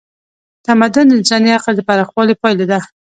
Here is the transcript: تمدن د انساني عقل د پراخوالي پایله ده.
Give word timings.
تمدن 0.67 1.05
د 1.07 1.11
انساني 1.19 1.49
عقل 1.57 1.73
د 1.77 1.81
پراخوالي 1.87 2.35
پایله 2.41 2.65
ده. 2.71 2.79